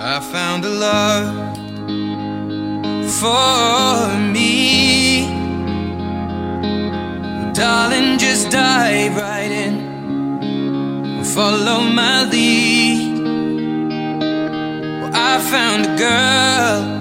[0.00, 1.56] I found a love
[3.20, 5.26] for me.
[7.54, 11.24] Darling, just dive right in.
[11.24, 13.18] Follow my lead.
[15.00, 16.96] Well, I found a girl.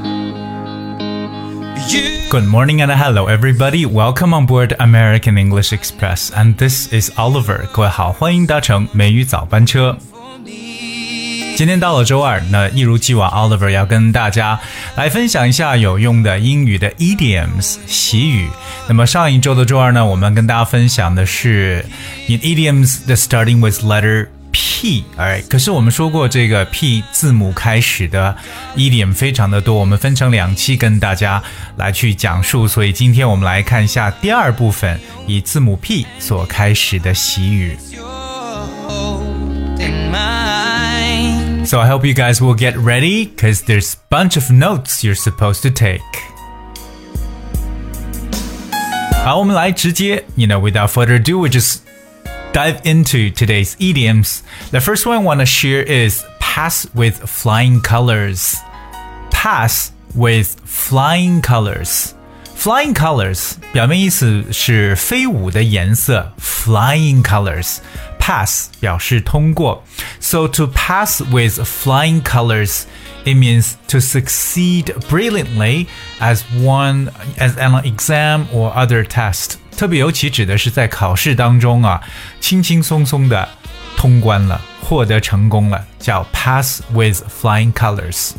[1.89, 3.85] You Good morning and hello everybody.
[3.85, 6.31] Welcome on board American English Express.
[6.35, 7.67] And this is Oliver.
[7.71, 9.97] 各位好，欢迎搭乘美语早班车。
[11.60, 14.58] 今天到了周二，那一如既往，Oliver 要跟大家
[14.96, 18.48] 来分享一下有用的英语的 idioms 习语。
[18.88, 21.84] 那么上一周的周二呢，我们跟大家分享的是
[22.28, 28.34] in idioms the starting with letter P，哎，可是我们说过这个 P 字母开始的
[28.74, 31.42] idiom 非常的多，我们分成两期跟大家
[31.76, 37.76] 来去讲述，所以今天我们来看一下第二部分以字母 P 所开始的习语。
[41.69, 45.61] So I hope you guys will get ready because there's a bunch of notes you're supposed
[45.63, 46.01] to take.
[49.23, 51.79] 好，我们来直接，you know, without further ado, we just
[52.53, 54.41] dive into today's idioms.
[54.69, 58.55] The first one I want to share is pass with flying colors.
[59.31, 62.11] Pass with flying colors.
[62.55, 67.77] Flying colors 表面意思是飞舞的颜色，flying colors。
[68.19, 69.83] Pass 表示通过，
[70.19, 72.83] so to pass with flying colors,
[73.23, 75.87] it means to succeed brilliantly
[76.19, 79.55] as one as an exam or other test。
[79.77, 82.01] 特别尤其指的是在考试当中啊，
[82.39, 83.47] 轻轻松松的
[83.95, 88.31] 通关了，获得成功了，叫 pass with flying colors。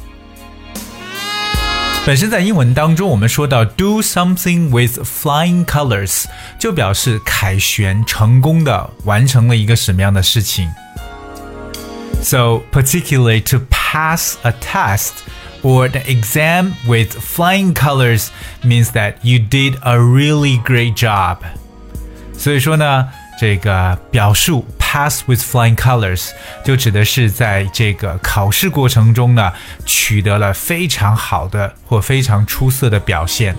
[2.06, 10.70] 本身在英文当中，我们说到 do something with flying colors，就表示凯旋成功的完成了一个什么样的事情。
[12.22, 15.10] So particularly to pass a test
[15.62, 18.28] or the exam with flying colors
[18.62, 21.38] means that you did a really great job.
[22.38, 23.08] 所以说呢，
[23.40, 26.30] 这个表述 pass with flying colors
[26.64, 29.52] 就指的是在这个考试过程中呢，
[29.84, 33.56] 取得了非常好的或非常出色的表现。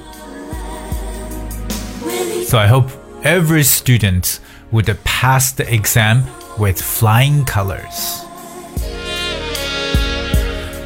[2.48, 2.90] So I hope
[3.24, 4.38] every student
[4.72, 6.24] would pass the exam
[6.58, 8.24] with flying colors.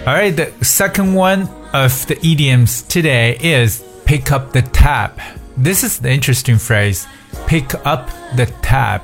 [0.05, 5.11] All right, the second one of the idioms today is pick up the tab.
[5.55, 7.05] This is the interesting phrase.
[7.45, 9.01] Pick up the tab.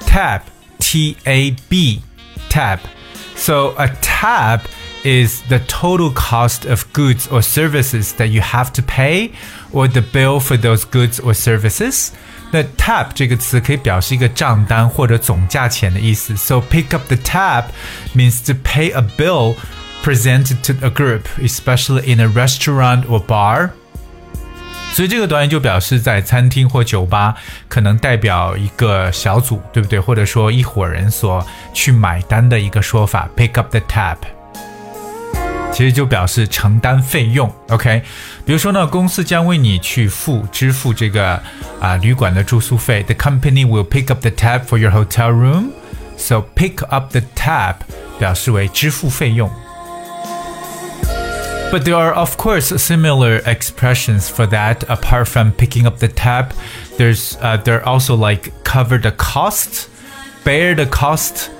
[0.00, 0.42] Tab,
[0.88, 2.02] T A B,
[2.48, 2.80] tab.
[3.36, 4.60] So a tab
[5.04, 9.32] is the total cost of goods or services that you have to pay
[9.72, 12.12] or the bill for those goods or services.
[12.52, 16.36] 那 tab 这个词可以表示一个账单或者总价钱的意思。
[16.36, 17.64] So pick up the tab
[18.14, 19.56] means to pay a bill
[20.04, 23.70] presented to a group, especially in a restaurant or bar.
[24.91, 27.35] 所以这个短语就表示在餐厅或酒吧，
[27.69, 29.99] 可能代表一个小组，对不对？
[29.99, 34.17] 或者说一伙人所去买单的一个说法，pick up the tab。
[35.71, 38.01] 其实就表示承担费用，OK？
[38.43, 41.41] 比如说呢，公司将为你去付支付这个
[41.79, 45.69] 啊、旅馆的住宿费，The company will pick up the tab for your hotel room。
[46.17, 47.75] So pick up the tab
[48.17, 49.49] 表示为支付费用。
[51.70, 54.84] But there are, of course, similar expressions for that.
[54.88, 56.52] Apart from picking up the tab,
[56.98, 59.88] there's uh, there are also like cover the cost,
[60.44, 61.50] bear the cost,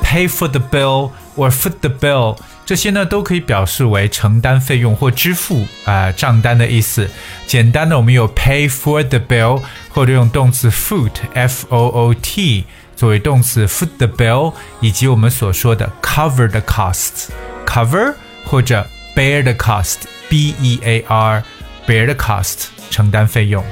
[0.00, 2.36] pay for the bill, or foot the bill.
[2.64, 7.10] 这些呢都可以表示为承担费用或支付啊、呃账单的意思。
[7.46, 9.60] 简单的，我们有 pay for the bill，
[9.92, 12.64] 或者用动词 foot f o o t
[12.94, 18.14] 作为动词 foot the bill，以及我们所说的 cover the cost，cover
[18.46, 18.86] 或者
[19.18, 21.42] bear the cost b e a r
[21.86, 23.64] bear the cost 承担费用。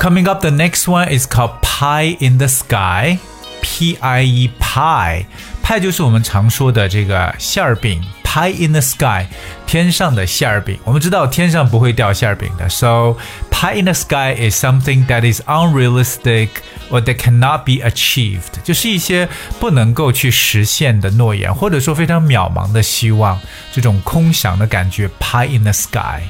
[0.00, 3.18] Coming up, the next one is called Pie in the Sky.
[3.64, 5.26] P I E pie，
[5.62, 9.24] 派就是我们常说的这个馅儿饼，pie in the sky，
[9.66, 10.76] 天上的馅儿饼。
[10.82, 13.14] 我们知道天上不会掉馅儿饼的，so
[13.56, 16.48] pie in the sky is something that is unrealistic
[16.90, 19.28] or that cannot be achieved，就是一些
[19.60, 23.40] 不能够去实现的诺言，或者说非常渺茫的希望，
[23.72, 26.22] 这种空想的感觉，pie in the sky。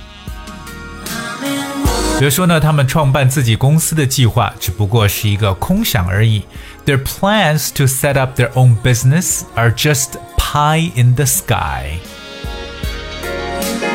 [2.19, 6.44] 比如说呢，他们创办自己公司的计划只不过是一个空想而已。
[6.87, 11.99] Their plans to set up their own business are just pie in the sky。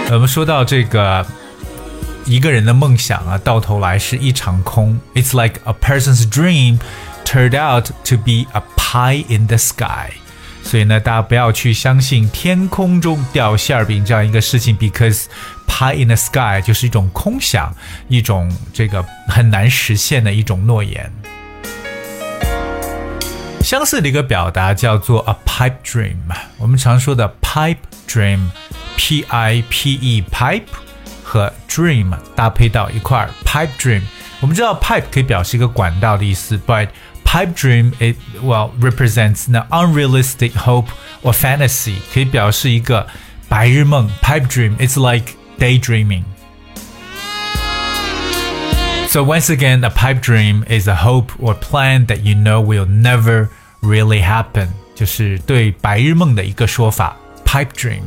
[0.10, 1.26] 我们说到这个
[2.25, 4.99] 一个人的梦想啊，到头来是一场空。
[5.15, 6.79] It's like a person's dream
[7.25, 10.11] turned out to be a pie in the sky。
[10.63, 15.25] 所以呢，大家不要去相信天空中掉馅儿饼这样一个事情，because
[15.67, 17.75] pie in the sky 就是一种空想，
[18.09, 21.13] 一种这个很难实现的一种诺言。
[23.61, 26.17] 相似的一个表达叫做 a pipe dream，
[26.59, 27.77] 我们常说的 pipe
[28.09, 30.63] dream，p i p e pipe
[31.32, 34.02] 和 dream 搭配到一块儿，pipe dream。
[34.40, 36.90] 我们知道 pipe 可以表示一个管道的意思，but
[37.26, 40.88] pipe dream it well represents an unrealistic hope
[41.24, 43.08] or fantasy，可以表示一个
[43.50, 44.10] 白日梦。
[44.22, 46.24] Pipe dream it's like daydreaming.
[49.10, 52.86] So once again, a pipe dream is a hope or plan that you know will
[52.86, 53.48] never
[53.82, 57.16] really happen，就是对白日梦的一个说法，
[57.46, 58.04] pipe dream。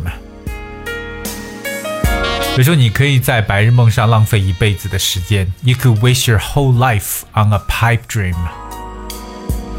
[2.57, 8.35] 比如说，你可以在白日梦上浪费一辈子的时间，You could waste your whole life on a pipe dream。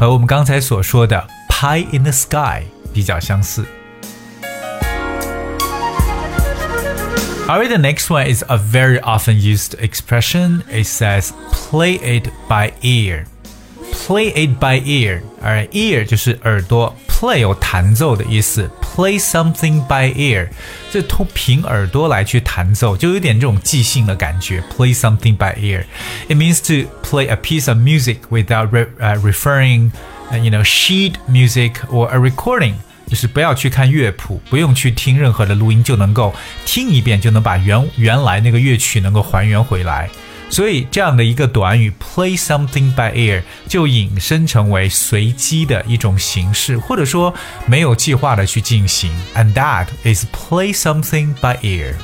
[0.00, 3.64] 和我们刚才所说的 pie in the sky 比较相似。
[7.46, 10.62] Alright, the next one is a very often used expression.
[10.70, 11.30] It says
[11.70, 13.26] play it by ear.
[14.06, 15.20] Play it by ear.
[15.42, 20.48] Alright, ear 就是耳朵，play 有弹奏的意思 ，play something by ear
[20.90, 24.62] 就通凭耳朵来去弹奏，就有点这种即兴的感觉。
[24.76, 25.84] Play something by ear.
[26.28, 29.90] It means to play a piece of music without re, uh, referring,
[30.30, 32.74] uh, you know, sheet music or a recording.
[33.08, 36.34] 就是不要去看乐谱，不用去听任何的录音，就能够
[36.64, 40.08] 听一遍，就能把原原来那个乐曲能够还原回来。
[40.50, 47.34] 所以这样的一个短语 “play something by ear” 就引申成为随机的一种形式，或者说
[47.66, 49.10] 没有计划的去进行。
[49.34, 51.94] And that is play something by ear。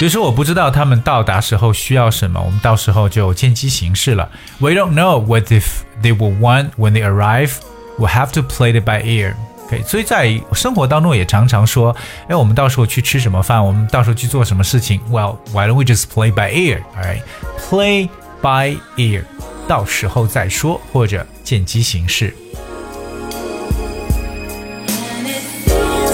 [0.00, 4.28] 比如说，我不知道他们到达时候需要什么，我们到时候就见机行事了。
[4.58, 5.62] We don't know what if
[6.02, 7.52] they will want when they arrive.
[7.96, 9.34] We'll have to play it by ear.
[9.67, 11.93] OK，所以在生活当中也常常说，
[12.29, 15.01] 哎，我们到时候去吃什么饭，我们到时候去做什么事情。
[15.11, 16.83] Well, why don't we just play by ear?
[16.95, 17.21] Alright,
[17.69, 18.07] play
[18.41, 19.23] by ear，
[19.67, 22.33] 到时候再说，或者见机行事。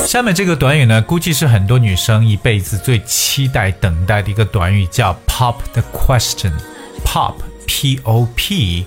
[0.07, 6.51] 下面这个短语呢，估计是很多女生一辈子最期待、等待的一个短语，叫 pop the question。
[7.05, 7.35] pop,
[7.67, 8.85] P-O-P,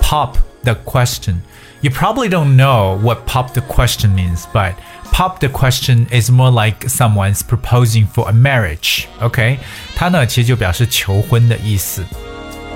[0.00, 1.36] pop the question。
[1.83, 4.73] you probably don't know what pop the question means, but
[5.11, 9.05] pop the question is more like someone's proposing for a marriage.
[9.21, 9.59] OK，
[9.95, 12.03] 它呢其实就表示求婚的意思。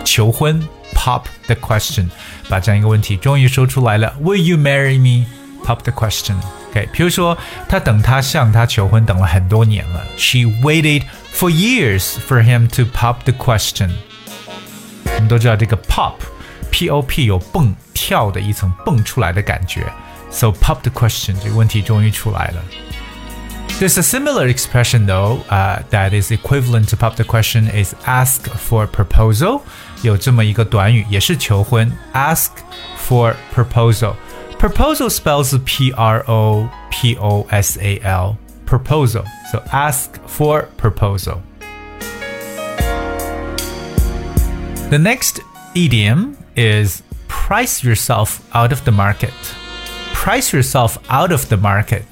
[0.06, 0.62] 求婚，
[0.94, 2.10] pop the question，
[2.50, 4.16] 把这样一个问题终于说出来了。
[4.22, 5.26] Will you marry me?
[5.66, 6.36] Pop the question.
[6.72, 7.38] OK，比如说
[7.70, 10.04] 他等他向他求婚等了很多年了。
[10.18, 11.04] She waited
[11.34, 13.92] for years for him to pop the question.
[15.06, 16.16] 我们都知道这个 pop。
[16.72, 19.86] pop 有蹦跳的一层蹦出来的感觉，
[20.30, 22.64] so pop the question 这个问题终于出来了。
[23.80, 28.88] There's a similar expression though, uh, that is equivalent to pop the question is ask for
[28.88, 29.62] proposal.
[30.04, 32.50] 有这么一个短语，也是求婚，ask
[33.08, 34.14] for proposal.
[34.60, 38.38] Proposal spells P R O P O S A L.
[38.66, 39.26] Proposal.
[39.52, 41.42] So ask for proposal.
[44.90, 45.42] The next
[45.74, 49.34] idiom is price yourself out of the market.
[50.14, 52.04] Price yourself out of the market.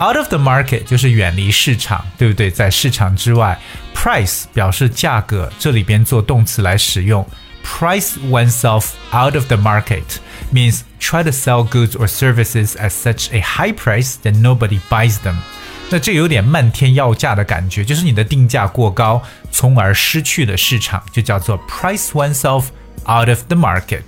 [0.00, 2.50] Out of the market 就是远离市场，对不对？
[2.50, 3.58] 在市场之外，
[3.94, 7.26] price 表示价格，这里边做动词来使用。
[7.64, 10.18] Price oneself out of the market
[10.52, 15.16] means try to sell goods or services at such a high price that nobody buys
[15.24, 15.36] them.
[15.90, 22.64] 那这有点漫天要价的感觉，就是你的定价过高，从而失去了市场，就叫做 price oneself
[23.08, 24.02] out of the market。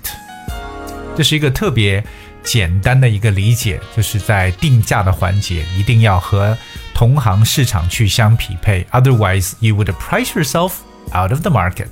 [1.15, 2.03] 这是一个特别
[2.43, 6.57] 简单的一个理解，就是在定价的环节一定要和
[6.93, 10.73] 同行市场去相匹配，otherwise you would price yourself
[11.13, 11.89] out of the market.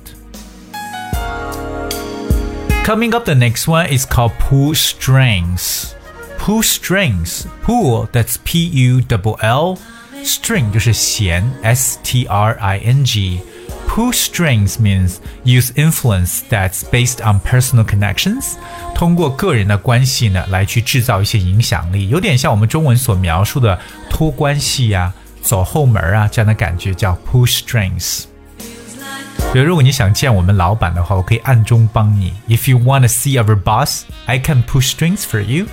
[2.84, 5.92] Coming up, the next one is called pull strings.
[6.38, 9.78] Pull strings, pull that's P U L L,
[10.22, 13.40] string 就是弦，S T R I N G。
[13.88, 18.56] Pull strings means use influence that's based on personal connections，
[18.94, 23.78] 通过个人的关系呢来去制造一些影响力，有点像我们中文所描述的
[24.10, 28.24] 托关系呀、走后门啊这样的感觉，叫 pull strings。
[29.52, 32.34] 比如，如果你想见我们老板的话，我可以暗中帮你。
[32.48, 35.66] If you want to see our boss, I can pull strings for you.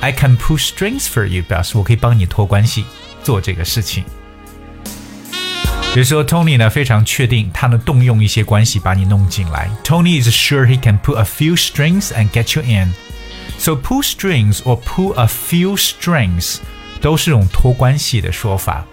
[0.00, 2.84] I can pull strings for you，表示我可以帮你托关系
[3.24, 4.04] 做这个事情。
[5.94, 9.70] 比如说，Tony 呢非常确定他能动用一些关系把你弄进来。
[9.82, 12.92] Tony is sure he can put a few strings and get you in。
[13.58, 16.58] So pull strings or pull a few strings
[17.00, 18.84] 都是种托关系的说法。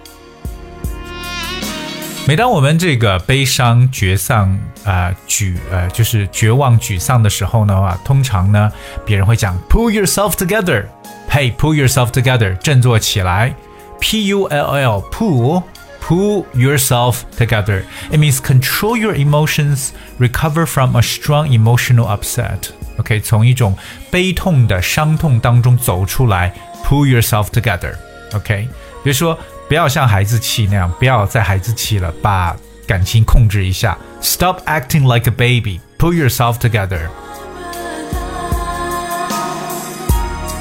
[2.26, 4.52] 每当我们这个悲伤、绝丧、
[4.86, 8.72] 啊、呃、沮呃就是绝望、沮丧的时候呢，啊，通常呢，
[9.06, 13.54] 别人会讲 pull yourself together。Hey, pull yourself together，振作起来。
[14.00, 15.64] P U L L, pull,
[16.02, 17.84] pull yourself together.
[18.12, 22.70] It means control your emotions, recover from a strong emotional upset.
[22.98, 23.78] OK，从一种
[24.12, 26.54] 悲痛的伤痛当中走出来，
[26.86, 28.68] pull yourself together。OK，
[29.04, 29.38] 比如说。
[29.70, 32.56] 不要像孩子气那样，不要再孩子气了，把
[32.86, 33.98] 感情控制一下。
[34.22, 35.80] Stop acting like a baby.
[35.98, 37.08] Pull yourself together.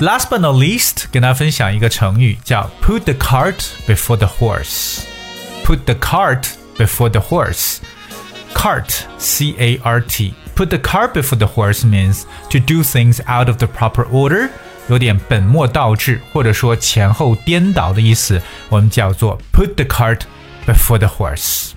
[0.00, 3.56] Last but not least，跟大家分享一个成语，叫 "put the cart
[3.86, 5.00] before the horse"。
[5.66, 7.80] Put the cart before the horse.
[8.54, 10.34] Cart, C-A-R-T.
[10.54, 14.50] Put the cart before the horse means to do things out of the proper order
[14.88, 20.22] 有点本末倒置，或者说前后颠倒的意思，我们叫做 put the cart
[20.66, 21.70] before the horse.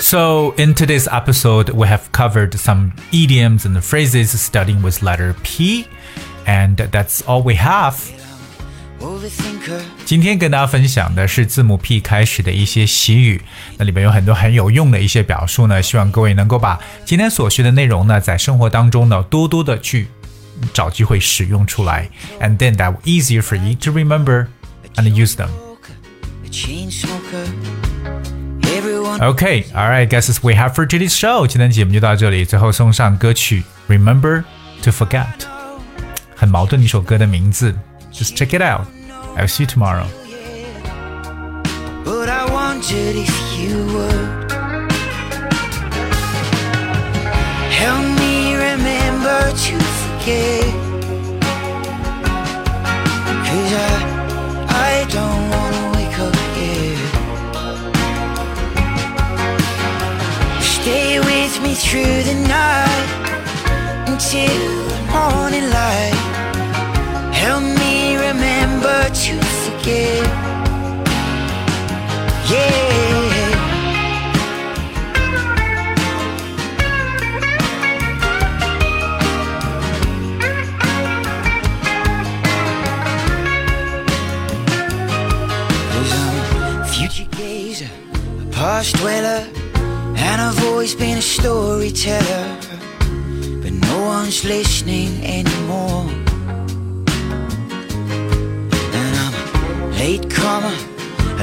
[0.00, 5.86] So, in today's episode, we have covered some idioms and phrases starting with letter P,
[6.46, 7.96] and that's all we have.
[10.05, 13.41] 今天跟大家分享的是字母 P 开始的一些习语，
[13.77, 20.07] 那里边有很多很有用的一些表述呢，希望各位能够把今天所学的内容呢，在生活当中呢，多多的去
[20.73, 24.47] 找机会使用出来，and then that will easier for you to remember
[24.95, 25.49] and use them.
[29.19, 31.47] Okay, all right, guys, we have for today's show.
[31.47, 34.43] 今天节目就到这里，最后送上歌曲《Remember
[34.83, 35.25] to Forget》，
[36.35, 37.75] 很矛盾的一首歌的名字。
[38.13, 38.87] Just check it out.
[39.35, 40.07] I'll see you tomorrow.
[88.83, 89.47] Past dweller,
[90.17, 92.57] and I've always been a storyteller,
[93.61, 96.05] but no one's listening anymore.
[98.99, 99.33] And I'm
[99.83, 100.75] a late comer,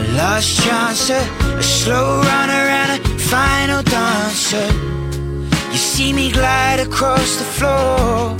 [0.00, 1.24] a last chancer,
[1.58, 4.68] a slow runner, and a final dancer.
[5.72, 8.36] You see me glide across the floor.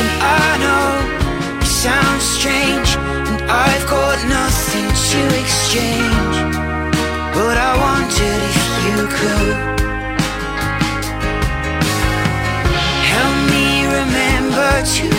[0.00, 0.10] And
[0.40, 2.96] I know it sounds strange,
[3.50, 6.36] I've got nothing to exchange
[7.34, 9.56] But I wondered if you could.
[13.12, 15.17] Help me remember to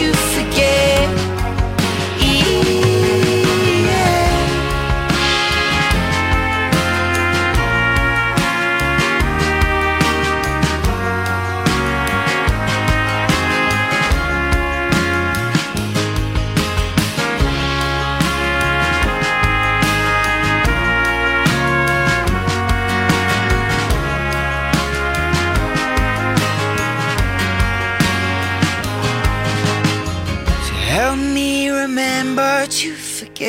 [0.00, 0.89] remember to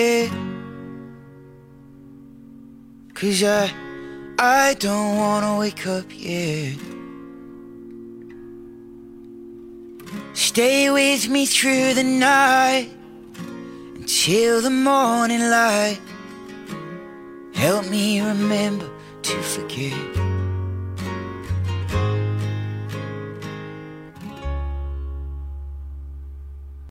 [0.02, 0.32] forget
[3.14, 3.72] Cause I,
[4.40, 6.76] I don't wanna wake up yet.
[10.34, 12.90] Stay with me through the night
[13.96, 16.00] Until the morning light.
[17.54, 18.90] Help me remember
[19.22, 20.31] to forget